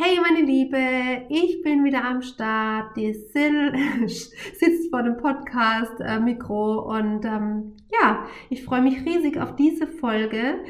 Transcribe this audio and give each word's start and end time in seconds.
Hey 0.00 0.16
meine 0.20 0.46
Liebe, 0.46 0.78
ich 1.28 1.60
bin 1.62 1.82
wieder 1.82 2.04
am 2.04 2.22
Start. 2.22 2.96
Die 2.96 3.12
Sil 3.18 3.74
sitzt 4.06 4.90
vor 4.90 5.02
dem 5.02 5.16
Podcast-Mikro 5.16 6.76
äh, 6.76 7.00
und 7.00 7.24
ähm, 7.24 7.72
ja, 7.90 8.24
ich 8.48 8.62
freue 8.62 8.80
mich 8.80 9.04
riesig 9.04 9.40
auf 9.40 9.56
diese 9.56 9.88
Folge. 9.88 10.60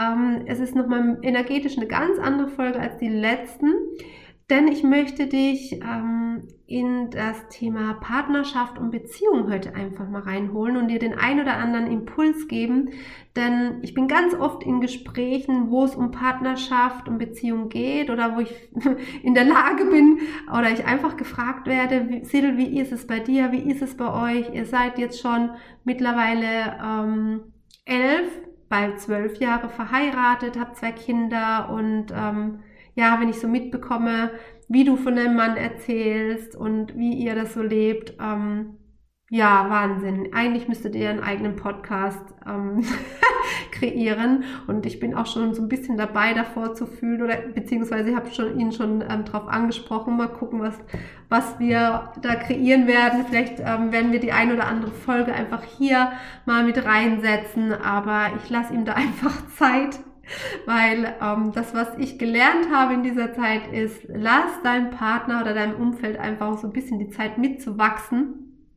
Ähm, 0.00 0.40
es 0.46 0.58
ist 0.58 0.74
nochmal 0.74 1.18
energetisch 1.20 1.76
eine 1.76 1.86
ganz 1.86 2.18
andere 2.18 2.48
Folge 2.48 2.80
als 2.80 2.96
die 2.96 3.10
letzten. 3.10 3.74
Denn 4.50 4.66
ich 4.66 4.82
möchte 4.82 5.26
dich 5.26 5.72
ähm, 5.74 6.48
in 6.66 7.10
das 7.10 7.48
Thema 7.50 7.94
Partnerschaft 7.94 8.78
und 8.78 8.90
Beziehung 8.90 9.50
heute 9.50 9.74
einfach 9.74 10.08
mal 10.08 10.22
reinholen 10.22 10.78
und 10.78 10.88
dir 10.88 10.98
den 10.98 11.12
ein 11.12 11.38
oder 11.38 11.58
anderen 11.58 11.86
Impuls 11.86 12.48
geben. 12.48 12.90
Denn 13.36 13.80
ich 13.82 13.92
bin 13.92 14.08
ganz 14.08 14.34
oft 14.34 14.62
in 14.62 14.80
Gesprächen, 14.80 15.70
wo 15.70 15.84
es 15.84 15.94
um 15.94 16.12
Partnerschaft 16.12 17.08
und 17.08 17.18
Beziehung 17.18 17.68
geht 17.68 18.08
oder 18.08 18.36
wo 18.36 18.40
ich 18.40 18.54
in 19.22 19.34
der 19.34 19.44
Lage 19.44 19.84
bin 19.84 20.18
oder 20.48 20.70
ich 20.72 20.86
einfach 20.86 21.18
gefragt 21.18 21.66
werde, 21.66 22.22
Sil, 22.24 22.56
wie 22.56 22.80
ist 22.80 22.92
es 22.92 23.06
bei 23.06 23.20
dir, 23.20 23.52
wie 23.52 23.70
ist 23.70 23.82
es 23.82 23.98
bei 23.98 24.32
euch? 24.32 24.54
Ihr 24.54 24.64
seid 24.64 24.98
jetzt 24.98 25.20
schon 25.20 25.50
mittlerweile 25.84 26.78
ähm, 26.82 27.40
elf, 27.84 28.30
bald 28.70 28.98
zwölf 28.98 29.38
Jahre 29.40 29.68
verheiratet, 29.68 30.58
habt 30.58 30.76
zwei 30.76 30.92
Kinder 30.92 31.68
und 31.70 32.06
ähm, 32.14 32.60
ja, 32.98 33.20
wenn 33.20 33.28
ich 33.28 33.38
so 33.38 33.46
mitbekomme, 33.46 34.32
wie 34.66 34.82
du 34.82 34.96
von 34.96 35.14
deinem 35.14 35.36
Mann 35.36 35.56
erzählst 35.56 36.56
und 36.56 36.98
wie 36.98 37.14
ihr 37.14 37.36
das 37.36 37.54
so 37.54 37.62
lebt, 37.62 38.14
ähm, 38.20 38.76
ja, 39.30 39.70
Wahnsinn. 39.70 40.30
Eigentlich 40.32 40.66
müsstet 40.66 40.96
ihr 40.96 41.08
einen 41.08 41.22
eigenen 41.22 41.54
Podcast 41.54 42.24
ähm, 42.44 42.84
kreieren. 43.70 44.42
Und 44.66 44.84
ich 44.84 44.98
bin 44.98 45.14
auch 45.14 45.26
schon 45.26 45.54
so 45.54 45.62
ein 45.62 45.68
bisschen 45.68 45.96
dabei, 45.96 46.34
davor 46.34 46.74
zu 46.74 46.86
fühlen, 46.86 47.22
oder 47.22 47.36
beziehungsweise 47.36 48.10
ich 48.10 48.16
habe 48.16 48.30
schon, 48.32 48.58
ihn 48.58 48.72
schon 48.72 49.00
ähm, 49.02 49.24
darauf 49.24 49.46
angesprochen. 49.46 50.16
Mal 50.16 50.32
gucken, 50.32 50.60
was, 50.60 50.74
was 51.28 51.60
wir 51.60 52.12
da 52.20 52.34
kreieren 52.34 52.88
werden. 52.88 53.26
Vielleicht 53.28 53.60
ähm, 53.60 53.92
werden 53.92 54.10
wir 54.10 54.18
die 54.18 54.32
ein 54.32 54.52
oder 54.52 54.66
andere 54.66 54.90
Folge 54.90 55.32
einfach 55.32 55.62
hier 55.62 56.10
mal 56.46 56.64
mit 56.64 56.84
reinsetzen. 56.84 57.72
Aber 57.72 58.30
ich 58.42 58.50
lasse 58.50 58.74
ihm 58.74 58.84
da 58.84 58.92
einfach 58.94 59.46
Zeit 59.50 60.00
weil 60.66 61.14
ähm, 61.20 61.52
das, 61.54 61.74
was 61.74 61.96
ich 61.98 62.18
gelernt 62.18 62.72
habe 62.72 62.94
in 62.94 63.02
dieser 63.02 63.32
Zeit, 63.32 63.72
ist, 63.72 64.02
lass 64.08 64.62
deinem 64.62 64.90
Partner 64.90 65.40
oder 65.40 65.54
deinem 65.54 65.76
Umfeld 65.76 66.18
einfach 66.18 66.58
so 66.58 66.66
ein 66.66 66.72
bisschen 66.72 66.98
die 66.98 67.10
Zeit 67.10 67.38
mitzuwachsen. 67.38 68.68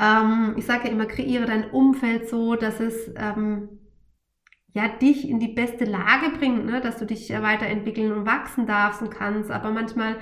Ähm, 0.00 0.54
ich 0.56 0.66
sage 0.66 0.88
ja 0.88 0.92
immer, 0.92 1.06
kreiere 1.06 1.46
dein 1.46 1.70
Umfeld 1.70 2.28
so, 2.28 2.56
dass 2.56 2.80
es 2.80 3.12
ähm, 3.16 3.68
ja 4.72 4.88
dich 4.88 5.28
in 5.28 5.38
die 5.38 5.52
beste 5.54 5.84
Lage 5.84 6.30
bringt, 6.38 6.66
ne? 6.66 6.80
dass 6.80 6.98
du 6.98 7.06
dich 7.06 7.30
weiterentwickeln 7.30 8.12
und 8.12 8.26
wachsen 8.26 8.66
darfst 8.66 9.02
und 9.02 9.10
kannst. 9.10 9.50
Aber 9.50 9.70
manchmal 9.70 10.16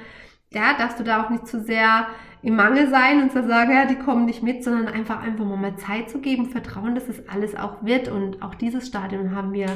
ja, 0.55 0.75
darfst 0.75 1.01
du 1.01 1.05
da 1.05 1.25
auch 1.25 1.31
nicht 1.31 1.47
zu 1.47 1.61
sehr 1.61 2.07
im 2.43 2.57
Mangel 2.57 2.89
sein 2.89 3.23
und 3.23 3.33
zu 3.33 3.47
sagen, 3.47 3.73
ja, 3.73 3.87
die 3.87 3.99
kommen 3.99 4.25
nicht 4.27 4.43
mit, 4.43 4.65
sondern 4.65 4.89
einfach 4.89 5.23
einfach 5.23 5.45
mal 5.45 5.77
Zeit 5.77 6.11
zu 6.11 6.21
geben, 6.21 6.51
Vertrauen, 6.51 6.95
dass 6.95 7.09
es 7.09 7.29
alles 7.29 7.55
auch 7.55 7.85
wird. 7.85 8.09
Und 8.09 8.43
auch 8.43 8.55
dieses 8.55 8.87
Stadium 8.87 9.35
haben 9.35 9.53
wir 9.53 9.67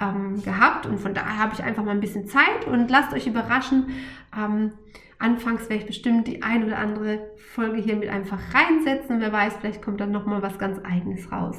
ähm, 0.00 0.42
gehabt 0.42 0.86
und 0.86 0.98
von 0.98 1.14
daher 1.14 1.38
habe 1.38 1.54
ich 1.54 1.62
einfach 1.62 1.84
mal 1.84 1.92
ein 1.92 2.00
bisschen 2.00 2.26
Zeit 2.26 2.66
und 2.66 2.90
lasst 2.90 3.12
euch 3.12 3.26
überraschen. 3.26 3.90
Ähm, 4.36 4.72
anfangs 5.18 5.68
werde 5.68 5.82
ich 5.82 5.86
bestimmt 5.86 6.26
die 6.26 6.42
ein 6.42 6.64
oder 6.64 6.78
andere 6.78 7.30
Folge 7.54 7.80
hier 7.80 7.96
mit 7.96 8.08
einfach 8.08 8.38
reinsetzen. 8.54 9.20
Wer 9.20 9.32
weiß, 9.32 9.56
vielleicht 9.60 9.82
kommt 9.82 10.00
dann 10.00 10.12
nochmal 10.12 10.42
was 10.42 10.58
ganz 10.58 10.78
eigenes 10.84 11.30
raus. 11.30 11.56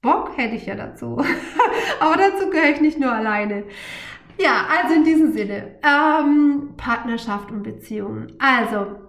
Bock 0.00 0.36
hätte 0.36 0.54
ich 0.54 0.66
ja 0.66 0.74
dazu. 0.74 1.16
Aber 2.00 2.16
dazu 2.16 2.48
gehöre 2.50 2.70
ich 2.70 2.80
nicht 2.80 2.98
nur 2.98 3.12
alleine. 3.12 3.64
Ja, 4.38 4.66
also 4.68 4.94
in 4.94 5.04
diesem 5.04 5.32
Sinne, 5.32 5.78
ähm, 5.82 6.74
Partnerschaft 6.76 7.50
und 7.50 7.62
Beziehungen. 7.62 8.34
Also, 8.38 9.05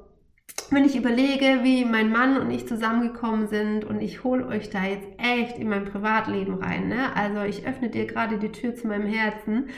wenn 0.72 0.86
ich 0.86 0.96
überlege, 0.96 1.60
wie 1.64 1.86
mein 1.86 2.12
Mann 2.12 2.38
und 2.38 2.52
ich 2.52 2.68
zusammengekommen 2.68 3.48
sind 3.48 3.86
und 3.86 4.02
ich 4.02 4.24
hole 4.24 4.46
euch 4.48 4.70
da 4.70 4.84
jetzt 4.84 5.08
echt 5.18 5.58
in 5.58 5.70
mein 5.70 5.86
Privatleben 5.86 6.56
rein. 6.56 6.88
Ne? 6.88 7.16
Also 7.16 7.42
ich 7.42 7.66
öffne 7.66 7.90
dir 7.90 8.06
gerade 8.06 8.38
die 8.38 8.52
Tür 8.52 8.76
zu 8.76 8.88
meinem 8.88 9.08
Herzen 9.08 9.70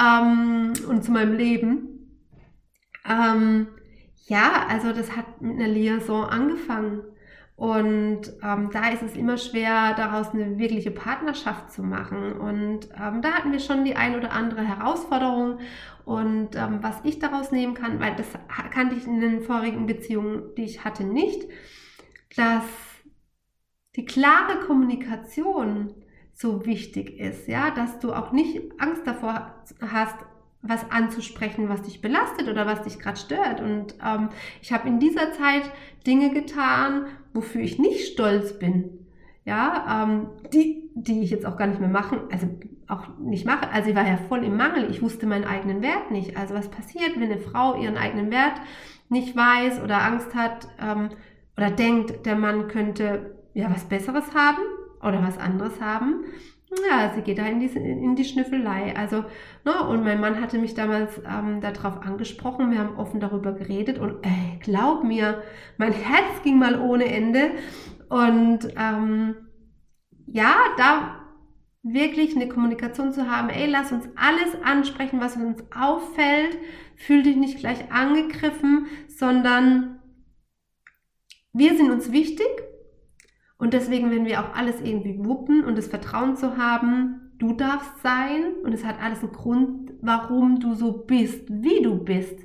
ähm, 0.00 0.72
und 0.88 1.04
zu 1.04 1.12
meinem 1.12 1.36
Leben. 1.36 2.18
Ähm, 3.08 3.68
ja, 4.26 4.66
also 4.68 4.92
das 4.92 5.16
hat 5.16 5.42
mit 5.42 5.60
einer 5.60 5.68
Liaison 5.68 6.24
angefangen. 6.24 7.02
Und 7.56 8.32
ähm, 8.42 8.70
da 8.72 8.88
ist 8.88 9.02
es 9.02 9.14
immer 9.16 9.36
schwer, 9.36 9.94
daraus 9.94 10.30
eine 10.30 10.58
wirkliche 10.58 10.90
Partnerschaft 10.90 11.70
zu 11.70 11.82
machen. 11.82 12.32
Und 12.32 12.88
ähm, 13.00 13.22
da 13.22 13.32
hatten 13.32 13.52
wir 13.52 13.60
schon 13.60 13.84
die 13.84 13.94
ein 13.94 14.16
oder 14.16 14.32
andere 14.32 14.62
Herausforderung. 14.62 15.60
Und 16.04 16.56
ähm, 16.56 16.78
was 16.82 17.00
ich 17.04 17.20
daraus 17.20 17.52
nehmen 17.52 17.74
kann, 17.74 18.00
weil 18.00 18.16
das 18.16 18.26
kannte 18.72 18.96
ich 18.96 19.06
in 19.06 19.20
den 19.20 19.42
vorigen 19.42 19.86
Beziehungen, 19.86 20.54
die 20.56 20.64
ich 20.64 20.84
hatte, 20.84 21.04
nicht, 21.04 21.48
dass 22.36 22.64
die 23.94 24.04
klare 24.04 24.58
Kommunikation 24.66 25.94
so 26.32 26.66
wichtig 26.66 27.20
ist, 27.20 27.46
ja, 27.46 27.70
dass 27.70 28.00
du 28.00 28.12
auch 28.12 28.32
nicht 28.32 28.60
Angst 28.78 29.06
davor 29.06 29.62
hast, 29.80 30.16
was 30.66 30.90
anzusprechen, 30.90 31.68
was 31.68 31.82
dich 31.82 32.00
belastet 32.00 32.48
oder 32.48 32.66
was 32.66 32.82
dich 32.82 32.98
gerade 32.98 33.18
stört. 33.18 33.60
Und 33.60 33.94
ähm, 34.04 34.30
ich 34.62 34.72
habe 34.72 34.88
in 34.88 34.98
dieser 34.98 35.32
Zeit 35.32 35.70
Dinge 36.06 36.32
getan, 36.32 37.06
wofür 37.34 37.60
ich 37.60 37.78
nicht 37.78 38.12
stolz 38.12 38.58
bin. 38.58 39.06
Ja, 39.44 40.04
ähm, 40.04 40.28
die, 40.54 40.90
die 40.94 41.20
ich 41.20 41.30
jetzt 41.30 41.44
auch 41.44 41.58
gar 41.58 41.66
nicht 41.66 41.80
mehr 41.80 41.90
machen, 41.90 42.20
also 42.32 42.48
auch 42.88 43.08
nicht 43.18 43.44
mache. 43.44 43.70
Also 43.70 43.90
ich 43.90 43.96
war 43.96 44.06
ja 44.06 44.16
voll 44.16 44.42
im 44.42 44.56
Mangel. 44.56 44.90
Ich 44.90 45.02
wusste 45.02 45.26
meinen 45.26 45.44
eigenen 45.44 45.82
Wert 45.82 46.10
nicht. 46.10 46.38
Also 46.38 46.54
was 46.54 46.70
passiert, 46.70 47.16
wenn 47.16 47.30
eine 47.30 47.38
Frau 47.38 47.78
ihren 47.80 47.98
eigenen 47.98 48.30
Wert 48.30 48.54
nicht 49.10 49.36
weiß 49.36 49.82
oder 49.82 50.02
Angst 50.02 50.34
hat 50.34 50.68
ähm, 50.80 51.10
oder 51.58 51.70
denkt, 51.70 52.24
der 52.24 52.36
Mann 52.36 52.68
könnte 52.68 53.36
ja 53.52 53.70
was 53.70 53.84
Besseres 53.84 54.34
haben 54.34 54.62
oder 55.02 55.22
was 55.22 55.36
anderes 55.36 55.78
haben 55.82 56.24
ja, 56.88 57.12
sie 57.14 57.22
geht 57.22 57.38
da 57.38 57.46
in 57.46 57.60
die, 57.60 57.66
in 57.66 58.16
die 58.16 58.24
Schnüffelei. 58.24 58.94
Also, 58.96 59.24
ne, 59.64 59.86
und 59.88 60.04
mein 60.04 60.20
Mann 60.20 60.40
hatte 60.40 60.58
mich 60.58 60.74
damals 60.74 61.20
ähm, 61.26 61.60
darauf 61.60 62.02
angesprochen. 62.02 62.70
Wir 62.70 62.78
haben 62.78 62.96
offen 62.96 63.20
darüber 63.20 63.52
geredet 63.52 63.98
und 63.98 64.24
ey, 64.24 64.58
glaub 64.60 65.04
mir, 65.04 65.42
mein 65.78 65.92
Herz 65.92 66.42
ging 66.42 66.58
mal 66.58 66.80
ohne 66.80 67.06
Ende. 67.06 67.52
Und 68.08 68.68
ähm, 68.76 69.34
ja, 70.26 70.54
da 70.76 71.20
wirklich 71.82 72.34
eine 72.34 72.48
Kommunikation 72.48 73.12
zu 73.12 73.30
haben, 73.30 73.50
ey, 73.50 73.68
lass 73.68 73.92
uns 73.92 74.08
alles 74.16 74.56
ansprechen, 74.62 75.20
was 75.20 75.36
uns 75.36 75.62
auffällt. 75.74 76.56
Fühl 76.96 77.22
dich 77.22 77.36
nicht 77.36 77.58
gleich 77.58 77.92
angegriffen, 77.92 78.86
sondern 79.08 80.00
wir 81.52 81.76
sind 81.76 81.90
uns 81.90 82.10
wichtig 82.10 82.46
und 83.58 83.72
deswegen, 83.72 84.10
wenn 84.10 84.26
wir 84.26 84.40
auch 84.40 84.54
alles 84.54 84.80
irgendwie 84.80 85.24
wuppen 85.24 85.64
und 85.64 85.78
das 85.78 85.86
Vertrauen 85.86 86.36
zu 86.36 86.56
haben, 86.56 87.32
du 87.38 87.52
darfst 87.52 88.02
sein 88.02 88.54
und 88.62 88.72
es 88.72 88.84
hat 88.84 89.02
alles 89.02 89.20
einen 89.20 89.32
Grund, 89.32 89.92
warum 90.00 90.60
du 90.60 90.74
so 90.74 90.92
bist, 90.92 91.44
wie 91.48 91.82
du 91.82 91.96
bist. 92.02 92.38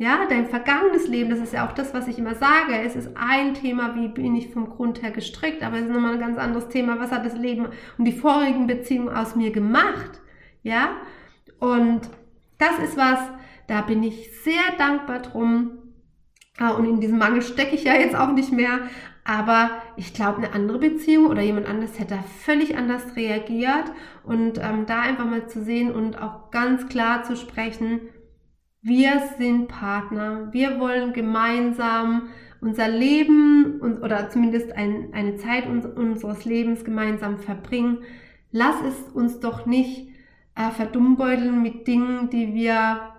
Ja, 0.00 0.26
dein 0.28 0.46
vergangenes 0.46 1.08
Leben, 1.08 1.30
das 1.30 1.40
ist 1.40 1.52
ja 1.52 1.66
auch 1.66 1.72
das, 1.72 1.92
was 1.92 2.06
ich 2.06 2.18
immer 2.18 2.36
sage. 2.36 2.80
Es 2.84 2.94
ist 2.94 3.10
ein 3.16 3.54
Thema, 3.54 3.96
wie 3.96 4.06
bin 4.06 4.36
ich 4.36 4.48
vom 4.48 4.68
Grund 4.70 5.02
her 5.02 5.10
gestrickt, 5.10 5.64
aber 5.64 5.76
es 5.76 5.86
ist 5.86 5.90
nochmal 5.90 6.14
ein 6.14 6.20
ganz 6.20 6.38
anderes 6.38 6.68
Thema. 6.68 7.00
Was 7.00 7.10
hat 7.10 7.26
das 7.26 7.36
Leben 7.36 7.66
und 7.98 8.04
die 8.04 8.12
vorigen 8.12 8.68
Beziehungen 8.68 9.08
aus 9.08 9.34
mir 9.34 9.50
gemacht? 9.50 10.20
Ja, 10.62 10.90
und 11.58 12.02
das 12.58 12.78
ist 12.78 12.96
was, 12.96 13.18
da 13.66 13.80
bin 13.82 14.04
ich 14.04 14.30
sehr 14.42 14.76
dankbar 14.78 15.20
drum. 15.20 15.72
Ah, 16.58 16.70
und 16.70 16.84
in 16.86 17.00
diesem 17.00 17.18
Mangel 17.18 17.42
stecke 17.42 17.76
ich 17.76 17.84
ja 17.84 17.94
jetzt 17.94 18.16
auch 18.16 18.32
nicht 18.32 18.52
mehr. 18.52 18.80
Aber 19.24 19.70
ich 19.96 20.12
glaube, 20.12 20.38
eine 20.38 20.52
andere 20.52 20.78
Beziehung 20.78 21.26
oder 21.26 21.42
jemand 21.42 21.66
anderes 21.68 21.98
hätte 21.98 22.18
völlig 22.40 22.76
anders 22.76 23.14
reagiert. 23.14 23.92
Und 24.24 24.58
ähm, 24.58 24.86
da 24.86 25.02
einfach 25.02 25.24
mal 25.26 25.46
zu 25.48 25.62
sehen 25.62 25.92
und 25.92 26.20
auch 26.20 26.50
ganz 26.50 26.88
klar 26.88 27.22
zu 27.22 27.36
sprechen, 27.36 28.00
wir 28.82 29.22
sind 29.38 29.68
Partner. 29.68 30.48
Wir 30.52 30.80
wollen 30.80 31.12
gemeinsam 31.12 32.30
unser 32.60 32.88
Leben 32.88 33.80
und, 33.80 34.02
oder 34.02 34.30
zumindest 34.30 34.72
ein, 34.72 35.10
eine 35.12 35.36
Zeit 35.36 35.66
uns, 35.66 35.86
unseres 35.86 36.44
Lebens 36.44 36.84
gemeinsam 36.84 37.38
verbringen. 37.38 37.98
Lass 38.50 38.76
es 38.82 39.12
uns 39.14 39.40
doch 39.40 39.66
nicht 39.66 40.08
äh, 40.56 40.70
verdummbeuteln 40.70 41.62
mit 41.62 41.86
Dingen, 41.86 42.30
die 42.30 42.54
wir 42.54 43.17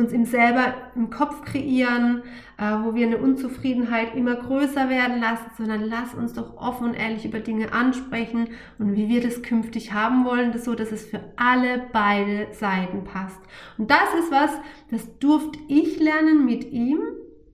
uns 0.00 0.12
im 0.12 0.24
selber 0.24 0.74
im 0.96 1.10
Kopf 1.10 1.44
kreieren, 1.44 2.22
äh, 2.58 2.64
wo 2.82 2.94
wir 2.94 3.06
eine 3.06 3.18
Unzufriedenheit 3.18 4.14
immer 4.14 4.34
größer 4.34 4.88
werden 4.88 5.20
lassen, 5.20 5.50
sondern 5.56 5.82
lass 5.82 6.14
uns 6.14 6.32
doch 6.32 6.56
offen 6.56 6.88
und 6.88 6.94
ehrlich 6.94 7.24
über 7.24 7.40
Dinge 7.40 7.72
ansprechen 7.72 8.48
und 8.78 8.96
wie 8.96 9.08
wir 9.08 9.20
das 9.20 9.42
künftig 9.42 9.92
haben 9.92 10.24
wollen, 10.24 10.52
das 10.52 10.64
so, 10.64 10.74
dass 10.74 10.90
es 10.92 11.06
für 11.06 11.20
alle 11.36 11.82
beide 11.92 12.48
Seiten 12.52 13.04
passt. 13.04 13.40
Und 13.78 13.90
das 13.90 14.14
ist 14.18 14.30
was, 14.30 14.50
das 14.90 15.18
durfte 15.18 15.58
ich 15.68 16.00
lernen 16.00 16.44
mit 16.44 16.72
ihm. 16.72 17.00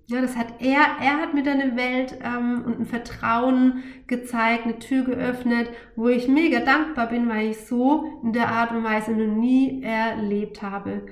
Ja, 0.08 0.20
das 0.20 0.36
hat 0.36 0.60
er, 0.60 0.82
er 1.00 1.20
hat 1.20 1.34
mir 1.34 1.42
dann 1.42 1.60
eine 1.60 1.76
Welt 1.76 2.16
ähm, 2.22 2.62
und 2.64 2.78
ein 2.78 2.86
Vertrauen 2.86 3.82
gezeigt, 4.06 4.64
eine 4.64 4.78
Tür 4.78 5.02
geöffnet, 5.02 5.68
wo 5.96 6.08
ich 6.08 6.28
mega 6.28 6.60
dankbar 6.60 7.08
bin, 7.08 7.28
weil 7.28 7.50
ich 7.50 7.66
so 7.66 8.20
in 8.22 8.32
der 8.32 8.48
Art 8.48 8.70
und 8.70 8.84
Weise 8.84 9.10
noch 9.10 9.34
nie 9.34 9.82
erlebt 9.82 10.62
habe. 10.62 11.06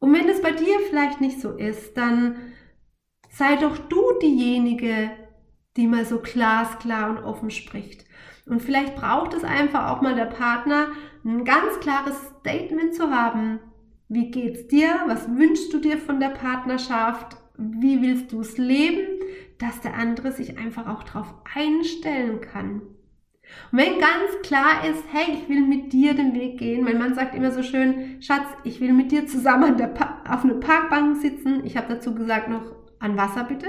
Und 0.00 0.12
wenn 0.14 0.28
es 0.28 0.42
bei 0.42 0.52
dir 0.52 0.80
vielleicht 0.88 1.20
nicht 1.20 1.40
so 1.40 1.52
ist, 1.52 1.96
dann 1.96 2.36
sei 3.30 3.56
doch 3.56 3.78
du 3.78 4.18
diejenige, 4.20 5.10
die 5.76 5.86
mal 5.86 6.04
so 6.04 6.18
glasklar 6.18 7.10
und 7.10 7.18
offen 7.18 7.50
spricht. 7.50 8.04
Und 8.46 8.60
vielleicht 8.60 8.96
braucht 8.96 9.34
es 9.34 9.44
einfach 9.44 9.90
auch 9.90 10.02
mal 10.02 10.14
der 10.14 10.24
Partner, 10.26 10.88
ein 11.24 11.44
ganz 11.44 11.78
klares 11.80 12.16
Statement 12.40 12.94
zu 12.94 13.10
haben. 13.10 13.60
Wie 14.08 14.30
geht's 14.30 14.66
dir? 14.66 14.88
Was 15.06 15.28
wünschst 15.28 15.72
du 15.72 15.78
dir 15.78 15.98
von 15.98 16.18
der 16.18 16.30
Partnerschaft? 16.30 17.36
Wie 17.56 18.02
willst 18.02 18.32
du 18.32 18.40
es 18.40 18.58
leben? 18.58 19.20
Dass 19.58 19.80
der 19.80 19.94
andere 19.94 20.32
sich 20.32 20.58
einfach 20.58 20.88
auch 20.88 21.04
darauf 21.04 21.32
einstellen 21.54 22.40
kann. 22.40 22.82
Und 23.72 23.78
wenn 23.78 23.98
ganz 23.98 24.42
klar 24.42 24.84
ist, 24.88 25.04
hey, 25.12 25.34
ich 25.34 25.48
will 25.48 25.62
mit 25.62 25.92
dir 25.92 26.14
den 26.14 26.34
Weg 26.34 26.58
gehen, 26.58 26.84
mein 26.84 26.98
Mann 26.98 27.14
sagt 27.14 27.34
immer 27.34 27.52
so 27.52 27.62
schön, 27.62 28.20
Schatz, 28.20 28.46
ich 28.64 28.80
will 28.80 28.92
mit 28.92 29.12
dir 29.12 29.26
zusammen 29.26 29.80
auf 30.28 30.44
einer 30.44 30.54
Parkbank 30.54 31.16
sitzen. 31.16 31.64
Ich 31.64 31.76
habe 31.76 31.94
dazu 31.94 32.14
gesagt 32.14 32.48
noch 32.48 32.74
an 32.98 33.16
Wasser 33.16 33.44
bitte. 33.44 33.66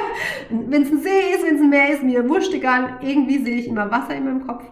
wenn 0.50 0.82
es 0.82 0.90
ein 0.90 1.00
See 1.00 1.34
ist, 1.34 1.46
wenn 1.46 1.56
es 1.56 1.60
ein 1.60 1.70
Meer 1.70 1.92
ist, 1.92 2.02
mir 2.02 2.28
wurscht 2.28 2.54
egal. 2.54 2.98
Irgendwie 3.02 3.44
sehe 3.44 3.56
ich 3.56 3.68
immer 3.68 3.90
Wasser 3.90 4.14
in 4.14 4.24
meinem 4.24 4.46
Kopf. 4.46 4.64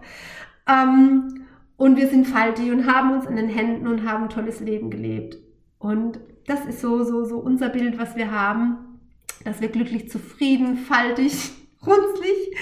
Ähm, 0.69 1.47
und 1.77 1.97
wir 1.97 2.09
sind 2.09 2.27
faltig 2.27 2.71
und 2.71 2.87
haben 2.87 3.13
uns 3.13 3.27
an 3.27 3.37
den 3.37 3.49
Händen 3.49 3.87
und 3.87 4.09
haben 4.09 4.25
ein 4.25 4.31
tolles 4.31 4.61
Leben 4.61 4.91
gelebt. 4.91 5.39
Und 5.79 6.21
das 6.47 6.65
ist 6.67 6.81
so, 6.81 7.03
so, 7.05 7.25
so 7.25 7.39
unser 7.39 7.69
Bild, 7.69 7.99
was 7.99 8.17
wir 8.17 8.31
haben, 8.31 9.01
dass 9.45 9.61
wir 9.61 9.69
glücklich, 9.69 10.09
zufrieden, 10.09 10.77
faltig, 10.77 11.51
runzlig 11.87 12.56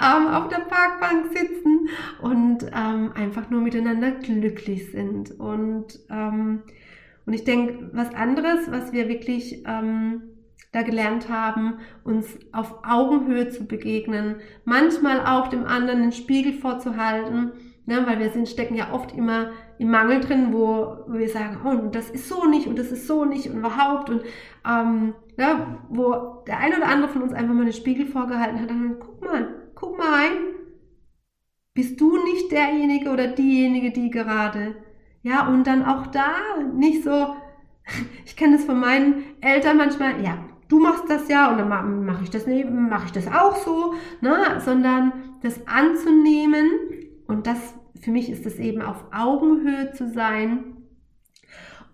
ähm, 0.00 0.28
auf 0.28 0.48
der 0.48 0.60
Parkbank 0.60 1.26
sitzen 1.36 1.88
und 2.20 2.64
ähm, 2.74 3.12
einfach 3.14 3.50
nur 3.50 3.60
miteinander 3.60 4.12
glücklich 4.12 4.90
sind. 4.90 5.38
Und, 5.38 5.98
ähm, 6.10 6.62
und 7.24 7.32
ich 7.32 7.44
denke, 7.44 7.90
was 7.92 8.14
anderes, 8.14 8.70
was 8.70 8.92
wir 8.92 9.08
wirklich 9.08 9.64
ähm, 9.66 10.22
da 10.72 10.82
gelernt 10.82 11.28
haben, 11.28 11.78
uns 12.04 12.38
auf 12.52 12.84
Augenhöhe 12.84 13.48
zu 13.48 13.66
begegnen, 13.66 14.36
manchmal 14.64 15.26
auch 15.26 15.48
dem 15.48 15.64
anderen 15.64 16.02
den 16.02 16.12
Spiegel 16.12 16.52
vorzuhalten, 16.52 17.52
ne, 17.86 18.04
weil 18.06 18.18
wir 18.18 18.30
sind, 18.30 18.48
stecken 18.48 18.74
ja 18.74 18.92
oft 18.92 19.12
immer 19.12 19.50
im 19.78 19.90
Mangel 19.90 20.20
drin, 20.20 20.48
wo, 20.52 20.96
wo 21.06 21.18
wir 21.18 21.28
sagen, 21.28 21.58
oh, 21.64 21.88
das 21.90 22.10
ist 22.10 22.28
so 22.28 22.46
nicht 22.46 22.66
und 22.66 22.78
das 22.78 22.92
ist 22.92 23.06
so 23.06 23.24
nicht 23.24 23.48
und 23.48 23.58
überhaupt 23.58 24.10
und 24.10 24.22
ähm, 24.66 25.14
ja, 25.36 25.78
wo 25.88 26.42
der 26.46 26.58
eine 26.58 26.76
oder 26.76 26.88
andere 26.88 27.10
von 27.10 27.22
uns 27.22 27.32
einfach 27.32 27.54
mal 27.54 27.64
den 27.64 27.72
Spiegel 27.72 28.06
vorgehalten 28.06 28.60
hat, 28.60 28.70
dann 28.70 28.96
guck 28.98 29.22
mal, 29.22 29.48
guck 29.74 29.98
mal 29.98 30.08
rein, 30.08 30.32
bist 31.74 32.00
du 32.00 32.16
nicht 32.24 32.50
derjenige 32.52 33.10
oder 33.10 33.28
diejenige, 33.28 33.90
die 33.90 34.10
gerade, 34.10 34.76
ja, 35.22 35.46
und 35.46 35.66
dann 35.66 35.84
auch 35.84 36.06
da 36.06 36.32
nicht 36.74 37.04
so, 37.04 37.36
ich 38.24 38.36
kenne 38.36 38.56
das 38.56 38.64
von 38.64 38.80
meinen 38.80 39.24
Eltern 39.40 39.76
manchmal, 39.76 40.22
ja, 40.22 40.38
du 40.68 40.80
machst 40.80 41.04
das 41.08 41.28
ja 41.28 41.50
und 41.50 41.58
dann 41.58 42.04
mache 42.04 42.24
ich 42.24 42.30
das 42.30 42.46
neben, 42.46 42.88
mache 42.88 43.06
ich 43.06 43.12
das 43.12 43.28
auch 43.28 43.56
so, 43.56 43.94
ne? 44.20 44.60
sondern 44.64 45.12
das 45.42 45.66
anzunehmen 45.66 46.70
und 47.26 47.46
das 47.46 47.74
für 48.00 48.10
mich 48.10 48.30
ist 48.30 48.46
es 48.46 48.58
eben 48.58 48.82
auf 48.82 49.04
Augenhöhe 49.12 49.92
zu 49.92 50.10
sein. 50.10 50.76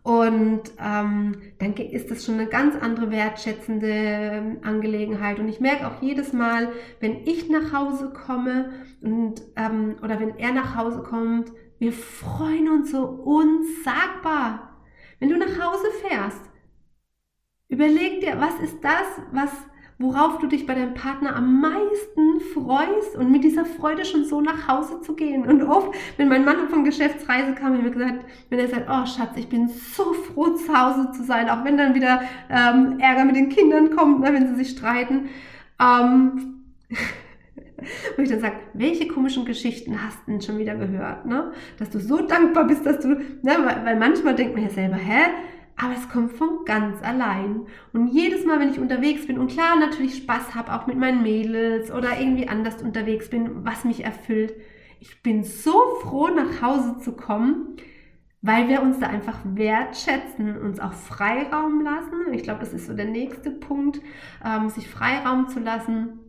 Und 0.02 0.62
ähm, 0.80 1.36
dann 1.58 1.74
ist 1.74 2.10
das 2.10 2.24
schon 2.24 2.34
eine 2.34 2.48
ganz 2.48 2.74
andere 2.74 3.10
wertschätzende 3.12 3.88
ähm, 3.88 4.58
Angelegenheit. 4.62 5.38
Und 5.38 5.48
ich 5.48 5.60
merke 5.60 5.86
auch 5.86 6.02
jedes 6.02 6.32
Mal, 6.32 6.72
wenn 6.98 7.24
ich 7.24 7.48
nach 7.48 7.72
Hause 7.72 8.12
komme 8.12 8.70
und 9.00 9.42
ähm, 9.54 9.96
oder 10.02 10.18
wenn 10.18 10.38
er 10.38 10.52
nach 10.52 10.74
Hause 10.76 11.04
kommt, 11.04 11.52
wir 11.78 11.92
freuen 11.92 12.68
uns 12.68 12.90
so 12.90 13.04
unsagbar. 13.04 14.80
Wenn 15.20 15.28
du 15.28 15.36
nach 15.36 15.60
Hause 15.60 15.86
fährst, 16.08 16.42
Überleg 17.72 18.20
dir, 18.20 18.38
was 18.38 18.60
ist 18.60 18.84
das, 18.84 19.06
was, 19.32 19.50
worauf 20.02 20.38
du 20.38 20.48
dich 20.48 20.66
bei 20.66 20.74
deinem 20.74 20.94
Partner 20.94 21.34
am 21.36 21.60
meisten 21.60 22.40
freust 22.52 23.16
und 23.16 23.30
mit 23.30 23.44
dieser 23.44 23.64
Freude 23.64 24.04
schon 24.04 24.24
so 24.24 24.40
nach 24.40 24.68
Hause 24.68 25.00
zu 25.00 25.14
gehen. 25.14 25.46
Und 25.46 25.62
oft, 25.62 25.94
wenn 26.16 26.28
mein 26.28 26.44
Mann 26.44 26.68
von 26.68 26.84
Geschäftsreise 26.84 27.54
kam, 27.54 27.74
habe 27.74 27.82
mir 27.82 27.90
gesagt, 27.90 28.24
wenn 28.50 28.58
er 28.58 28.68
sagt, 28.68 28.88
oh 28.90 29.06
Schatz, 29.06 29.36
ich 29.36 29.48
bin 29.48 29.68
so 29.68 30.12
froh 30.12 30.50
zu 30.50 30.76
Hause 30.76 31.12
zu 31.12 31.22
sein, 31.22 31.48
auch 31.48 31.64
wenn 31.64 31.78
dann 31.78 31.94
wieder 31.94 32.22
ähm, 32.50 32.98
Ärger 32.98 33.24
mit 33.24 33.36
den 33.36 33.48
Kindern 33.48 33.94
kommt, 33.94 34.20
ne, 34.20 34.32
wenn 34.32 34.48
sie 34.48 34.56
sich 34.56 34.70
streiten. 34.76 35.28
Ähm, 35.80 36.64
wo 38.16 38.22
ich 38.22 38.28
dann 38.28 38.40
sage, 38.40 38.56
welche 38.74 39.08
komischen 39.08 39.44
Geschichten 39.44 40.02
hast 40.02 40.18
du 40.26 40.32
denn 40.32 40.40
schon 40.40 40.58
wieder 40.58 40.74
gehört, 40.74 41.26
ne? 41.26 41.52
Dass 41.78 41.90
du 41.90 41.98
so 41.98 42.26
dankbar 42.26 42.66
bist, 42.66 42.84
dass 42.86 43.00
du, 43.00 43.08
ne, 43.08 43.24
weil, 43.42 43.84
weil 43.84 43.96
manchmal 43.96 44.34
denkt 44.34 44.54
man 44.54 44.64
ja 44.64 44.70
selber, 44.70 44.96
hä? 44.96 45.30
Aber 45.76 45.94
es 45.94 46.08
kommt 46.08 46.32
von 46.32 46.64
ganz 46.64 47.02
allein. 47.02 47.62
Und 47.92 48.08
jedes 48.08 48.44
Mal, 48.44 48.60
wenn 48.60 48.70
ich 48.70 48.78
unterwegs 48.78 49.26
bin 49.26 49.38
und 49.38 49.50
klar 49.50 49.76
natürlich 49.78 50.16
Spaß 50.16 50.54
habe, 50.54 50.74
auch 50.74 50.86
mit 50.86 50.98
meinen 50.98 51.22
Mädels 51.22 51.90
oder 51.90 52.20
irgendwie 52.20 52.48
anders 52.48 52.82
unterwegs 52.82 53.30
bin, 53.30 53.64
was 53.64 53.84
mich 53.84 54.04
erfüllt, 54.04 54.54
ich 55.00 55.22
bin 55.22 55.42
so 55.42 55.72
froh, 56.00 56.28
nach 56.28 56.62
Hause 56.62 56.98
zu 56.98 57.12
kommen, 57.12 57.76
weil 58.40 58.68
wir 58.68 58.82
uns 58.82 59.00
da 59.00 59.08
einfach 59.08 59.38
wertschätzen, 59.44 60.56
uns 60.60 60.78
auch 60.78 60.92
Freiraum 60.92 61.80
lassen. 61.82 62.32
Ich 62.32 62.42
glaube, 62.42 62.60
das 62.60 62.72
ist 62.72 62.86
so 62.86 62.94
der 62.94 63.06
nächste 63.06 63.50
Punkt, 63.50 64.00
ähm, 64.44 64.68
sich 64.68 64.88
Freiraum 64.88 65.48
zu 65.48 65.58
lassen. 65.58 66.20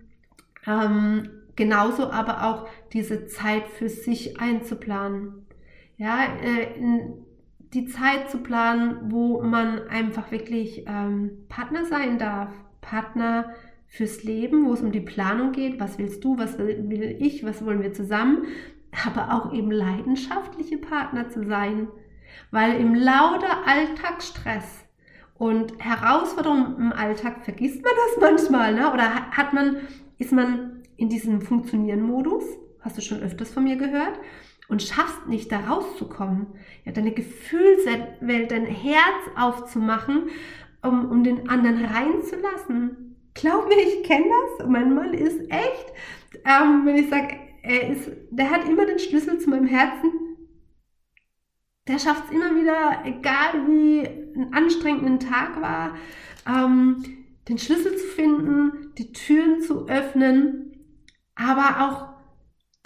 Ähm, 0.66 1.30
genauso 1.56 2.10
aber 2.10 2.46
auch 2.46 2.68
diese 2.94 3.28
Zeit 3.28 3.68
für 3.68 3.90
sich 3.90 4.40
einzuplanen. 4.40 5.46
Ja, 5.98 6.26
äh, 6.42 6.76
in, 6.78 7.26
die 7.74 7.86
Zeit 7.86 8.30
zu 8.30 8.38
planen, 8.38 8.98
wo 9.12 9.42
man 9.42 9.88
einfach 9.88 10.32
wirklich 10.32 10.86
ähm, 10.88 11.46
Partner 11.50 11.86
sein 11.86 12.20
darf. 12.20 12.50
Partner 12.82 13.54
fürs 13.88 14.24
Leben, 14.24 14.66
wo 14.66 14.74
es 14.74 14.82
um 14.82 14.92
die 14.92 15.00
Planung 15.00 15.52
geht. 15.52 15.80
Was 15.80 15.98
willst 15.98 16.24
du, 16.24 16.38
was 16.38 16.58
will, 16.58 17.18
ich, 17.20 17.44
was 17.46 17.66
wollen 17.66 17.82
wir 17.82 17.94
zusammen? 17.94 18.46
Aber 19.08 19.34
auch 19.34 19.54
eben 19.54 19.72
leidenschaftliche 19.72 20.78
Partner 20.78 21.30
zu 21.30 21.46
sein. 21.46 21.88
Weil 22.52 22.80
im 22.80 22.96
lauter 22.96 23.68
Alltagsstress 23.68 24.86
und 25.36 25.84
Herausforderungen 25.84 26.78
im 26.78 26.94
Alltag 26.94 27.44
vergisst 27.44 27.84
man 27.84 27.92
das 27.96 28.22
manchmal, 28.22 28.74
ne? 28.74 28.92
Oder 28.94 29.32
hat 29.32 29.54
man, 29.54 29.78
ist 30.18 30.32
man 30.32 30.84
in 30.96 31.10
diesem 31.10 31.42
Funktionieren-Modus? 31.42 32.44
Hast 32.82 32.98
du 32.98 33.02
schon 33.02 33.22
öfters 33.22 33.52
von 33.52 33.64
mir 33.64 33.78
gehört? 33.78 34.20
Und 34.68 34.82
schaffst 34.82 35.28
nicht 35.28 35.52
da 35.52 35.60
rauszukommen, 35.60 36.48
ja, 36.86 36.92
deine 36.92 37.12
Gefühlswelt, 37.12 38.52
dein 38.52 38.66
Herz 38.66 39.30
aufzumachen, 39.38 40.30
um, 40.82 41.10
um 41.10 41.24
den 41.24 41.50
anderen 41.50 41.86
reinzulassen. 41.86 43.18
Glaub 43.34 43.68
mir, 43.68 43.78
ich 43.78 44.04
kenne 44.04 44.26
das. 44.58 44.68
Mein 44.68 44.94
Mann 44.94 45.14
ist 45.14 45.40
echt, 45.50 45.94
ähm, 46.46 46.86
wenn 46.86 46.98
ich 46.98 47.10
sage, 47.10 47.36
er 47.64 47.90
ist, 47.90 48.12
der 48.30 48.50
hat 48.50 48.68
immer 48.68 48.86
den 48.86 49.00
Schlüssel 49.00 49.40
zu 49.40 49.50
meinem 49.50 49.66
Herzen. 49.66 50.12
Der 51.88 52.00
schafft 52.00 52.26
es 52.26 52.32
immer 52.32 52.56
wieder, 52.56 53.04
egal 53.06 53.68
wie 53.68 54.08
ein 54.36 54.54
anstrengenden 54.54 55.20
Tag 55.20 55.60
war, 55.62 55.96
ähm, 56.48 57.04
den 57.50 57.58
Schlüssel 57.58 57.98
zu 57.98 58.06
finden, 58.08 58.94
die 58.98 59.12
Türen 59.12 59.62
zu 59.62 59.88
öffnen, 59.88 60.78
aber 61.36 61.86
auch 61.86 62.14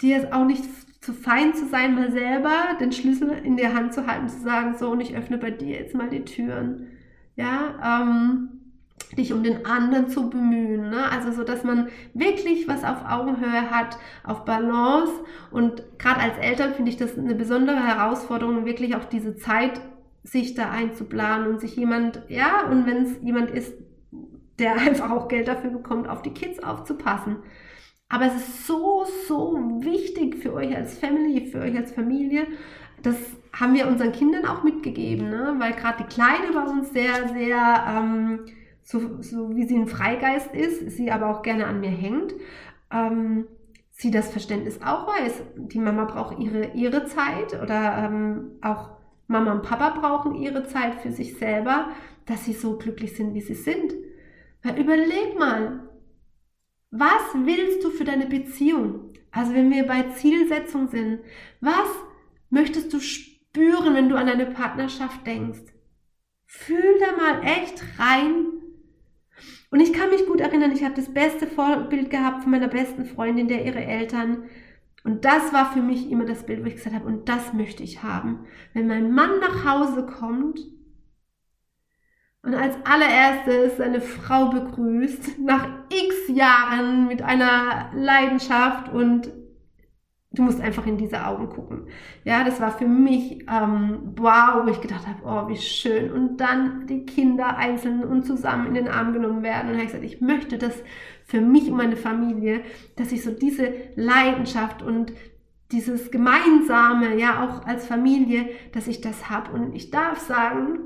dir 0.00 0.34
auch 0.34 0.44
nicht 0.44 0.64
zu 1.00 1.12
fein 1.12 1.54
zu 1.54 1.66
sein, 1.66 1.94
mal 1.94 2.10
selber 2.10 2.76
den 2.80 2.92
Schlüssel 2.92 3.30
in 3.30 3.56
der 3.56 3.74
Hand 3.74 3.94
zu 3.94 4.06
halten, 4.06 4.28
zu 4.28 4.40
sagen, 4.40 4.76
so, 4.78 4.90
und 4.90 5.00
ich 5.00 5.16
öffne 5.16 5.38
bei 5.38 5.50
dir 5.50 5.78
jetzt 5.78 5.94
mal 5.94 6.10
die 6.10 6.24
Türen. 6.24 6.88
Ja, 7.36 8.02
ähm, 8.02 8.58
dich 9.16 9.32
um 9.32 9.42
den 9.42 9.64
anderen 9.64 10.08
zu 10.08 10.28
bemühen. 10.28 10.90
Ne? 10.90 11.10
Also 11.10 11.32
so, 11.32 11.44
dass 11.44 11.64
man 11.64 11.88
wirklich 12.14 12.68
was 12.68 12.84
auf 12.84 13.04
Augenhöhe 13.08 13.70
hat, 13.70 13.96
auf 14.24 14.44
Balance. 14.44 15.12
Und 15.50 15.82
gerade 15.98 16.20
als 16.20 16.36
Eltern 16.38 16.74
finde 16.74 16.90
ich 16.90 16.96
das 16.96 17.16
eine 17.16 17.34
besondere 17.34 17.82
Herausforderung, 17.82 18.66
wirklich 18.66 18.96
auch 18.96 19.04
diese 19.04 19.36
Zeit 19.36 19.80
sich 20.24 20.54
da 20.54 20.70
einzuplanen 20.70 21.48
und 21.48 21.60
sich 21.60 21.76
jemand, 21.76 22.22
ja, 22.28 22.66
und 22.68 22.86
wenn 22.86 23.04
es 23.04 23.22
jemand 23.22 23.50
ist, 23.50 23.72
der 24.58 24.74
einfach 24.78 25.10
auch 25.10 25.28
Geld 25.28 25.48
dafür 25.48 25.70
bekommt, 25.70 26.08
auf 26.08 26.22
die 26.22 26.34
Kids 26.34 26.62
aufzupassen. 26.62 27.36
Aber 28.08 28.26
es 28.26 28.36
ist 28.36 28.66
so, 28.66 29.04
so 29.26 29.58
wichtig 29.82 30.36
für 30.36 30.54
euch 30.54 30.74
als 30.74 30.98
Family, 30.98 31.46
für 31.46 31.60
euch 31.60 31.76
als 31.76 31.92
Familie. 31.92 32.46
Das 33.02 33.16
haben 33.52 33.74
wir 33.74 33.86
unseren 33.86 34.12
Kindern 34.12 34.46
auch 34.46 34.64
mitgegeben, 34.64 35.28
ne? 35.28 35.54
weil 35.58 35.72
gerade 35.74 36.04
die 36.04 36.14
Kleine 36.14 36.52
bei 36.52 36.62
uns 36.62 36.92
sehr, 36.92 37.28
sehr, 37.28 37.84
ähm, 37.86 38.46
so, 38.82 39.22
so 39.22 39.54
wie 39.54 39.66
sie 39.66 39.76
ein 39.76 39.88
Freigeist 39.88 40.54
ist, 40.54 40.90
sie 40.92 41.10
aber 41.10 41.28
auch 41.28 41.42
gerne 41.42 41.66
an 41.66 41.80
mir 41.80 41.90
hängt, 41.90 42.34
ähm, 42.90 43.46
sie 43.90 44.10
das 44.10 44.30
Verständnis 44.30 44.80
auch 44.82 45.06
weiß. 45.06 45.42
Die 45.56 45.78
Mama 45.78 46.04
braucht 46.04 46.38
ihre, 46.38 46.72
ihre 46.72 47.04
Zeit 47.04 47.60
oder 47.62 48.04
ähm, 48.04 48.52
auch 48.62 48.90
Mama 49.26 49.52
und 49.52 49.62
Papa 49.62 49.90
brauchen 49.90 50.34
ihre 50.34 50.66
Zeit 50.66 50.94
für 51.02 51.12
sich 51.12 51.36
selber, 51.36 51.90
dass 52.24 52.46
sie 52.46 52.54
so 52.54 52.78
glücklich 52.78 53.14
sind, 53.14 53.34
wie 53.34 53.42
sie 53.42 53.54
sind. 53.54 53.92
Weil 54.62 54.80
überleg 54.80 55.38
mal, 55.38 55.80
was 56.90 57.34
willst 57.34 57.84
du 57.84 57.90
für 57.90 58.04
deine 58.04 58.26
Beziehung? 58.26 59.12
Also 59.30 59.54
wenn 59.54 59.70
wir 59.70 59.86
bei 59.86 60.04
Zielsetzung 60.14 60.88
sind, 60.88 61.20
was 61.60 61.88
möchtest 62.50 62.92
du 62.92 63.00
spüren, 63.00 63.94
wenn 63.94 64.08
du 64.08 64.16
an 64.16 64.26
deine 64.26 64.46
Partnerschaft 64.46 65.26
denkst? 65.26 65.72
Fühl 66.46 66.98
da 66.98 67.16
mal 67.16 67.42
echt 67.44 67.82
rein. 67.98 68.46
Und 69.70 69.80
ich 69.80 69.92
kann 69.92 70.08
mich 70.08 70.26
gut 70.26 70.40
erinnern, 70.40 70.72
ich 70.72 70.82
habe 70.82 70.94
das 70.94 71.12
beste 71.12 71.46
Vorbild 71.46 72.10
gehabt 72.10 72.42
von 72.42 72.50
meiner 72.50 72.68
besten 72.68 73.04
Freundin, 73.04 73.48
der 73.48 73.66
ihre 73.66 73.84
Eltern. 73.84 74.44
Und 75.04 75.26
das 75.26 75.52
war 75.52 75.72
für 75.72 75.82
mich 75.82 76.10
immer 76.10 76.24
das 76.24 76.46
Bild, 76.46 76.62
wo 76.62 76.66
ich 76.66 76.76
gesagt 76.76 76.94
habe, 76.94 77.06
und 77.06 77.28
das 77.28 77.52
möchte 77.52 77.82
ich 77.82 78.02
haben. 78.02 78.46
Wenn 78.72 78.86
mein 78.86 79.12
Mann 79.12 79.40
nach 79.40 79.64
Hause 79.66 80.06
kommt 80.06 80.58
und 82.48 82.54
als 82.54 82.76
allererstes 82.84 83.76
seine 83.76 84.00
Frau 84.00 84.48
begrüßt, 84.48 85.38
nach 85.38 85.68
x 85.90 86.28
Jahren 86.28 87.06
mit 87.06 87.20
einer 87.20 87.90
Leidenschaft 87.94 88.90
und 88.90 89.30
du 90.32 90.42
musst 90.42 90.58
einfach 90.62 90.86
in 90.86 90.96
diese 90.96 91.26
Augen 91.26 91.50
gucken. 91.50 91.88
Ja, 92.24 92.44
das 92.44 92.58
war 92.58 92.70
für 92.70 92.86
mich 92.86 93.44
ähm, 93.50 94.14
wow, 94.16 94.64
wo 94.64 94.70
ich 94.70 94.80
gedacht 94.80 95.06
habe, 95.06 95.20
oh, 95.24 95.50
wie 95.50 95.58
schön. 95.58 96.10
Und 96.10 96.38
dann 96.38 96.86
die 96.86 97.04
Kinder 97.04 97.58
einzeln 97.58 98.02
und 98.02 98.24
zusammen 98.24 98.68
in 98.68 98.74
den 98.74 98.88
Arm 98.88 99.12
genommen 99.12 99.42
werden. 99.42 99.68
Und 99.68 99.74
habe 99.74 99.84
ich 99.84 99.92
gesagt, 99.92 100.04
ich 100.04 100.22
möchte 100.22 100.56
das 100.56 100.82
für 101.26 101.42
mich 101.42 101.70
und 101.70 101.76
meine 101.76 101.96
Familie, 101.96 102.62
dass 102.96 103.12
ich 103.12 103.22
so 103.22 103.30
diese 103.30 103.74
Leidenschaft 103.94 104.82
und 104.82 105.12
dieses 105.70 106.10
Gemeinsame, 106.10 107.18
ja, 107.18 107.44
auch 107.44 107.66
als 107.66 107.86
Familie, 107.86 108.48
dass 108.72 108.86
ich 108.86 109.02
das 109.02 109.28
habe. 109.28 109.52
Und 109.52 109.74
ich 109.74 109.90
darf 109.90 110.18
sagen, 110.18 110.78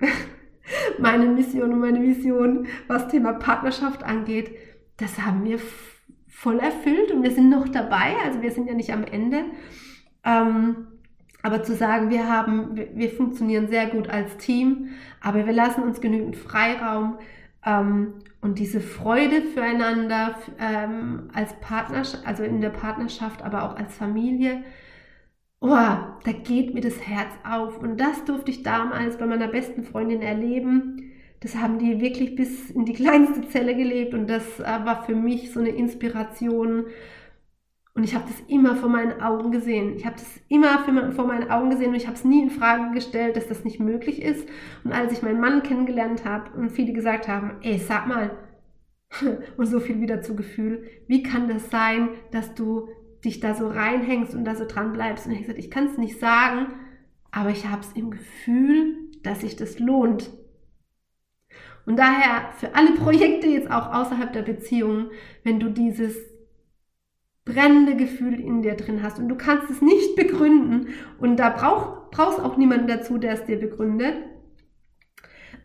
meine 0.98 1.26
Mission 1.26 1.72
und 1.72 1.80
meine 1.80 2.02
Vision, 2.02 2.66
was 2.86 3.08
Thema 3.08 3.34
Partnerschaft 3.34 4.02
angeht, 4.02 4.50
das 4.96 5.18
haben 5.20 5.44
wir 5.44 5.58
voll 6.28 6.58
erfüllt 6.58 7.10
und 7.10 7.22
wir 7.22 7.30
sind 7.30 7.50
noch 7.50 7.68
dabei, 7.68 8.14
also 8.24 8.42
wir 8.42 8.50
sind 8.50 8.68
ja 8.68 8.74
nicht 8.74 8.92
am 8.92 9.04
Ende. 9.04 9.44
Ähm, 10.24 10.88
aber 11.42 11.62
zu 11.62 11.74
sagen, 11.74 12.10
wir 12.10 12.28
haben, 12.28 12.76
wir, 12.94 13.10
funktionieren 13.10 13.68
sehr 13.68 13.86
gut 13.86 14.08
als 14.08 14.36
Team, 14.38 14.90
aber 15.20 15.46
wir 15.46 15.52
lassen 15.52 15.82
uns 15.82 16.00
genügend 16.00 16.36
Freiraum 16.36 17.18
ähm, 17.64 18.14
und 18.40 18.58
diese 18.58 18.80
Freude 18.80 19.42
füreinander 19.42 20.36
ähm, 20.58 21.30
als 21.32 21.54
Partnerschaft, 21.60 22.26
also 22.26 22.42
in 22.42 22.60
der 22.60 22.70
Partnerschaft, 22.70 23.42
aber 23.42 23.62
auch 23.64 23.76
als 23.76 23.96
Familie, 23.96 24.64
oh, 25.60 25.68
da 25.68 26.32
geht 26.44 26.74
mir 26.74 26.80
das 26.80 27.06
Herz 27.06 27.32
auf. 27.44 27.78
Und 27.78 27.98
das 27.98 28.24
durfte 28.24 28.50
ich 28.50 28.62
damals 28.62 29.18
bei 29.18 29.26
meiner 29.26 29.48
besten 29.48 29.84
Freundin 29.84 30.22
erleben 30.22 31.08
das 31.40 31.56
haben 31.56 31.78
die 31.78 32.00
wirklich 32.00 32.34
bis 32.34 32.70
in 32.70 32.84
die 32.84 32.94
kleinste 32.94 33.48
Zelle 33.48 33.76
gelebt 33.76 34.14
und 34.14 34.28
das 34.28 34.58
äh, 34.60 34.64
war 34.64 35.04
für 35.04 35.14
mich 35.14 35.52
so 35.52 35.60
eine 35.60 35.70
Inspiration. 35.70 36.86
Und 37.94 38.04
ich 38.04 38.14
habe 38.14 38.26
das 38.28 38.40
immer 38.48 38.76
vor 38.76 38.88
meinen 38.88 39.20
Augen 39.20 39.50
gesehen. 39.50 39.96
Ich 39.96 40.06
habe 40.06 40.16
das 40.16 40.40
immer 40.48 41.12
vor 41.12 41.26
meinen 41.26 41.50
Augen 41.50 41.70
gesehen 41.70 41.90
und 41.90 41.96
ich 41.96 42.06
habe 42.06 42.16
es 42.16 42.24
nie 42.24 42.42
in 42.42 42.50
Frage 42.50 42.92
gestellt, 42.92 43.36
dass 43.36 43.48
das 43.48 43.64
nicht 43.64 43.80
möglich 43.80 44.22
ist. 44.22 44.48
Und 44.84 44.92
als 44.92 45.12
ich 45.12 45.22
meinen 45.22 45.40
Mann 45.40 45.62
kennengelernt 45.62 46.24
habe 46.24 46.56
und 46.56 46.70
viele 46.70 46.92
gesagt 46.92 47.26
haben, 47.26 47.56
ey, 47.62 47.78
sag 47.78 48.06
mal, 48.06 48.36
und 49.56 49.66
so 49.66 49.80
viel 49.80 50.00
wieder 50.00 50.22
zu 50.22 50.36
Gefühl, 50.36 50.84
wie 51.06 51.22
kann 51.22 51.48
das 51.48 51.70
sein, 51.70 52.10
dass 52.30 52.54
du 52.54 52.88
dich 53.24 53.40
da 53.40 53.54
so 53.54 53.68
reinhängst 53.68 54.34
und 54.34 54.44
da 54.44 54.54
so 54.54 54.64
dran 54.66 54.92
bleibst? 54.92 55.26
Und 55.26 55.32
ich 55.32 55.40
gesagt, 55.40 55.58
ich 55.58 55.70
kann 55.70 55.86
es 55.86 55.98
nicht 55.98 56.18
sagen, 56.18 56.68
aber 57.30 57.50
ich 57.50 57.66
habe 57.66 57.82
es 57.82 57.92
im 57.92 58.10
Gefühl, 58.10 58.96
dass 59.22 59.40
sich 59.40 59.56
das 59.56 59.78
lohnt, 59.78 60.30
und 61.88 61.98
daher 61.98 62.52
für 62.58 62.74
alle 62.74 62.92
Projekte 62.92 63.46
jetzt 63.46 63.70
auch 63.70 63.94
außerhalb 63.94 64.30
der 64.34 64.42
Beziehung, 64.42 65.08
wenn 65.42 65.58
du 65.58 65.70
dieses 65.70 66.18
brennende 67.46 67.96
Gefühl 67.96 68.38
in 68.38 68.60
dir 68.60 68.74
drin 68.74 69.02
hast 69.02 69.18
und 69.18 69.30
du 69.30 69.36
kannst 69.36 69.70
es 69.70 69.80
nicht 69.80 70.14
begründen 70.14 70.88
und 71.18 71.38
da 71.38 71.48
brauch, 71.48 72.10
brauchst 72.10 72.40
auch 72.40 72.58
niemanden 72.58 72.88
dazu, 72.88 73.16
der 73.16 73.32
es 73.32 73.46
dir 73.46 73.58
begründet, 73.58 74.16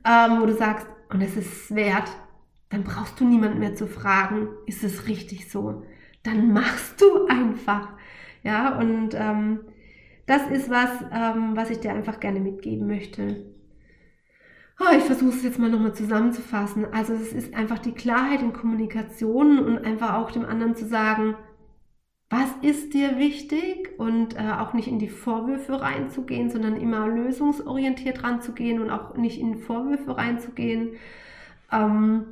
ähm, 0.05 0.39
wo 0.39 0.45
du 0.45 0.53
sagst, 0.53 0.87
und 1.09 1.19
es 1.19 1.35
ist 1.35 1.75
wert, 1.75 2.09
dann 2.69 2.85
brauchst 2.85 3.19
du 3.19 3.25
niemanden 3.25 3.59
mehr 3.59 3.75
zu 3.75 3.85
fragen, 3.85 4.47
ist 4.65 4.85
es 4.85 5.09
richtig 5.09 5.51
so? 5.51 5.83
Dann 6.23 6.53
machst 6.53 7.01
du 7.01 7.27
einfach. 7.27 7.89
Ja, 8.43 8.77
und 8.77 9.09
ähm, 9.13 9.59
das 10.25 10.49
ist 10.49 10.69
was, 10.69 10.89
ähm, 11.11 11.55
was 11.55 11.69
ich 11.69 11.79
dir 11.79 11.91
einfach 11.91 12.19
gerne 12.19 12.39
mitgeben 12.39 12.87
möchte. 12.87 13.45
Oh, 14.79 14.95
ich 14.97 15.03
versuche 15.03 15.29
es 15.29 15.43
jetzt 15.43 15.59
mal 15.59 15.69
nochmal 15.69 15.93
zusammenzufassen. 15.93 16.85
Also 16.91 17.13
es 17.13 17.31
ist 17.31 17.53
einfach 17.53 17.79
die 17.79 17.91
Klarheit 17.91 18.41
in 18.41 18.53
Kommunikation 18.53 19.59
und 19.59 19.85
einfach 19.85 20.15
auch 20.15 20.31
dem 20.31 20.45
anderen 20.45 20.75
zu 20.75 20.87
sagen, 20.87 21.35
was 22.29 22.49
ist 22.61 22.95
dir 22.95 23.19
wichtig 23.19 23.91
und 23.99 24.35
äh, 24.35 24.53
auch 24.57 24.73
nicht 24.73 24.87
in 24.87 24.97
die 24.97 25.09
Vorwürfe 25.09 25.79
reinzugehen, 25.79 26.49
sondern 26.49 26.77
immer 26.77 27.07
lösungsorientiert 27.07 28.23
ranzugehen 28.23 28.81
und 28.81 28.89
auch 28.89 29.15
nicht 29.15 29.39
in 29.39 29.59
Vorwürfe 29.59 30.17
reinzugehen. 30.17 30.95
Ähm, 31.71 32.25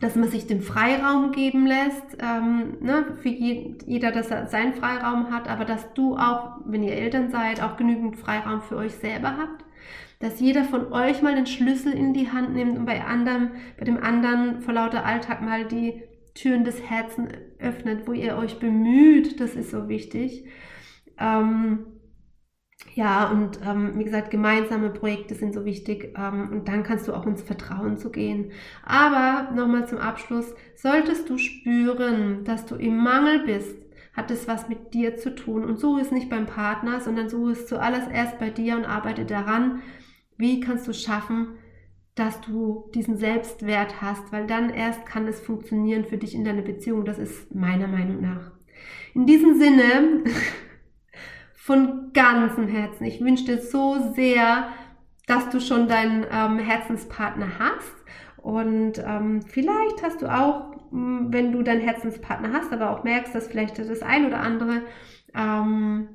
dass 0.00 0.16
man 0.16 0.28
sich 0.28 0.46
den 0.46 0.62
Freiraum 0.62 1.32
geben 1.32 1.66
lässt, 1.66 2.18
ähm, 2.20 2.78
ne, 2.80 3.16
für 3.20 3.28
je, 3.28 3.76
jeder, 3.86 4.12
dass 4.12 4.30
er 4.30 4.46
seinen 4.46 4.74
Freiraum 4.74 5.30
hat, 5.30 5.48
aber 5.48 5.64
dass 5.64 5.92
du 5.94 6.16
auch, 6.16 6.58
wenn 6.64 6.82
ihr 6.82 6.94
Eltern 6.94 7.30
seid, 7.30 7.62
auch 7.62 7.76
genügend 7.76 8.16
Freiraum 8.16 8.62
für 8.62 8.76
euch 8.76 8.94
selber 8.94 9.36
habt 9.36 9.64
dass 10.22 10.38
jeder 10.38 10.62
von 10.62 10.92
euch 10.92 11.20
mal 11.20 11.34
den 11.34 11.48
Schlüssel 11.48 11.92
in 11.92 12.14
die 12.14 12.30
Hand 12.30 12.54
nimmt 12.54 12.78
und 12.78 12.86
bei 12.86 13.04
anderen, 13.04 13.50
bei 13.76 13.84
dem 13.84 14.00
anderen 14.00 14.60
vor 14.62 14.72
lauter 14.72 15.04
Alltag 15.04 15.42
mal 15.42 15.64
die 15.64 16.00
Türen 16.34 16.64
des 16.64 16.80
Herzens 16.80 17.32
öffnet, 17.58 18.06
wo 18.06 18.12
ihr 18.12 18.36
euch 18.36 18.60
bemüht. 18.60 19.40
Das 19.40 19.56
ist 19.56 19.72
so 19.72 19.88
wichtig. 19.88 20.44
Ähm, 21.18 21.80
ja, 22.94 23.30
und 23.30 23.58
ähm, 23.66 23.98
wie 23.98 24.04
gesagt, 24.04 24.30
gemeinsame 24.30 24.90
Projekte 24.90 25.34
sind 25.34 25.54
so 25.54 25.64
wichtig 25.64 26.14
ähm, 26.16 26.50
und 26.52 26.68
dann 26.68 26.82
kannst 26.82 27.08
du 27.08 27.14
auch 27.14 27.26
ins 27.26 27.42
Vertrauen 27.42 27.96
zu 27.96 28.10
gehen. 28.10 28.52
Aber 28.84 29.50
nochmal 29.54 29.88
zum 29.88 29.98
Abschluss, 29.98 30.54
solltest 30.74 31.30
du 31.30 31.38
spüren, 31.38 32.44
dass 32.44 32.66
du 32.66 32.74
im 32.74 32.98
Mangel 32.98 33.44
bist, 33.44 33.76
hat 34.14 34.30
es 34.30 34.46
was 34.46 34.68
mit 34.68 34.92
dir 34.92 35.16
zu 35.16 35.34
tun. 35.34 35.64
Und 35.64 35.80
so 35.80 35.96
ist 35.96 36.12
nicht 36.12 36.28
beim 36.28 36.46
Partner, 36.46 37.00
sondern 37.00 37.30
so 37.30 37.48
ist 37.48 37.68
zuallererst 37.68 38.10
erst 38.12 38.38
bei 38.38 38.50
dir 38.50 38.76
und 38.76 38.84
arbeite 38.84 39.24
daran, 39.24 39.80
wie 40.36 40.60
kannst 40.60 40.86
du 40.86 40.92
schaffen, 40.92 41.56
dass 42.14 42.42
du 42.42 42.90
diesen 42.94 43.16
Selbstwert 43.16 44.02
hast, 44.02 44.32
weil 44.32 44.46
dann 44.46 44.68
erst 44.68 45.06
kann 45.06 45.26
es 45.26 45.40
funktionieren 45.40 46.04
für 46.04 46.18
dich 46.18 46.34
in 46.34 46.44
deiner 46.44 46.60
Beziehung. 46.60 47.06
Das 47.06 47.18
ist 47.18 47.54
meiner 47.54 47.86
Meinung 47.86 48.20
nach. 48.20 48.50
In 49.14 49.24
diesem 49.24 49.58
Sinne, 49.58 50.24
von 51.64 52.12
ganzem 52.12 52.66
Herzen, 52.66 53.04
ich 53.04 53.20
wünsche 53.20 53.44
dir 53.44 53.58
so 53.58 54.12
sehr, 54.14 54.66
dass 55.28 55.48
du 55.50 55.60
schon 55.60 55.86
deinen 55.86 56.26
ähm, 56.28 56.58
Herzenspartner 56.58 57.60
hast. 57.60 57.94
Und 58.36 58.98
ähm, 58.98 59.42
vielleicht 59.42 60.02
hast 60.02 60.22
du 60.22 60.26
auch, 60.26 60.72
wenn 60.90 61.52
du 61.52 61.62
deinen 61.62 61.80
Herzenspartner 61.80 62.52
hast, 62.52 62.72
aber 62.72 62.90
auch 62.90 63.04
merkst, 63.04 63.32
dass 63.32 63.46
vielleicht 63.46 63.78
das 63.78 64.02
ein 64.02 64.26
oder 64.26 64.40
andere 64.40 64.82
ähm, 65.36 66.08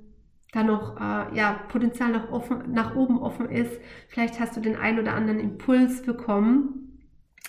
da 0.52 0.64
noch 0.64 0.98
äh, 0.98 1.38
ja, 1.38 1.62
Potenzial 1.70 2.12
nach, 2.12 2.30
offen, 2.30 2.74
nach 2.74 2.98
oben 2.98 3.18
offen 3.18 3.50
ist. 3.50 3.80
Vielleicht 4.10 4.42
hast 4.42 4.58
du 4.58 4.60
den 4.60 4.76
einen 4.76 5.00
oder 5.00 5.14
anderen 5.14 5.40
Impuls 5.40 6.02
bekommen. 6.02 6.87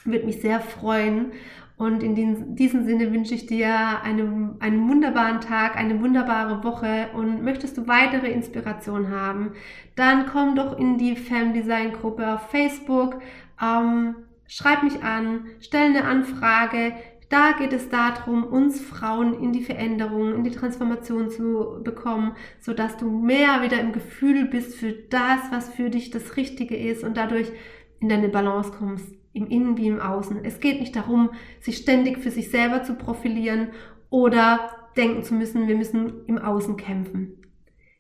Würde 0.05 0.27
mich 0.27 0.41
sehr 0.41 0.61
freuen. 0.61 1.33
Und 1.79 2.03
in 2.03 2.57
diesem 2.57 2.85
Sinne 2.85 3.13
wünsche 3.13 3.35
ich 3.35 3.47
dir 3.47 4.03
eine, 4.03 4.57
einen 4.59 4.89
wunderbaren 4.89 5.41
Tag, 5.41 5.77
eine 5.77 6.01
wunderbare 6.01 6.65
Woche 6.65 7.09
und 7.15 7.45
möchtest 7.45 7.79
du 7.79 7.87
weitere 7.87 8.33
Inspiration 8.33 9.11
haben, 9.11 9.53
dann 9.95 10.27
komm 10.27 10.57
doch 10.57 10.77
in 10.77 10.99
die 10.99 11.15
Fem 11.15 11.53
Design 11.53 11.93
Gruppe 11.93 12.35
auf 12.35 12.51
Facebook, 12.51 13.21
ähm, 13.63 14.17
schreib 14.49 14.83
mich 14.83 15.05
an, 15.05 15.47
stell 15.61 15.91
eine 15.91 16.05
Anfrage. 16.05 16.95
Da 17.29 17.53
geht 17.53 17.73
es 17.73 17.89
darum, 17.89 18.43
uns 18.43 18.81
Frauen 18.81 19.41
in 19.41 19.53
die 19.53 19.63
Veränderung, 19.63 20.35
in 20.35 20.43
die 20.43 20.51
Transformation 20.51 21.31
zu 21.31 21.81
bekommen, 21.85 22.33
so 22.59 22.73
dass 22.73 22.97
du 22.97 23.09
mehr 23.09 23.63
wieder 23.63 23.79
im 23.79 23.93
Gefühl 23.93 24.47
bist 24.47 24.75
für 24.75 24.93
das, 24.93 25.39
was 25.53 25.69
für 25.69 25.91
dich 25.91 26.11
das 26.11 26.37
Richtige 26.37 26.77
ist 26.77 27.05
und 27.05 27.17
dadurch 27.17 27.53
in 28.01 28.09
deine 28.09 28.29
Balance 28.29 28.73
kommst, 28.77 29.18
im 29.39 29.47
Innen 29.47 29.77
wie 29.77 29.89
im 29.89 30.01
Außen. 30.01 30.45
Es 30.45 30.61
geht 30.61 30.81
nicht 30.81 30.95
darum, 30.95 31.31
sich 31.61 31.79
ständig 31.79 32.19
für 32.19 32.31
sich 32.31 32.51
selber 32.51 32.83
zu 32.83 32.95
profilieren 32.95 33.69
oder 34.11 34.71
denken 34.97 35.23
zu 35.23 35.35
müssen, 35.35 35.69
wir 35.69 35.77
müssen 35.77 36.27
im 36.27 36.39
Außen 36.39 36.77
kämpfen. 36.77 37.39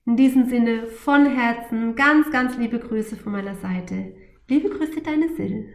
In 0.04 0.16
diesem 0.16 0.46
Sinne 0.46 0.86
von 0.86 1.26
Herzen 1.26 1.94
ganz, 1.94 2.30
ganz 2.30 2.56
liebe 2.56 2.78
Grüße 2.78 3.16
von 3.16 3.32
meiner 3.32 3.54
Seite. 3.56 4.14
Liebe 4.48 4.70
Grüße, 4.70 5.02
deine 5.02 5.28
Sil. 5.36 5.68